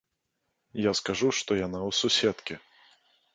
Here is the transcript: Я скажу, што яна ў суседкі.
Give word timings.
Я 0.85 0.91
скажу, 0.99 1.29
што 1.41 1.51
яна 1.59 1.79
ў 1.89 1.91
суседкі. 2.01 2.59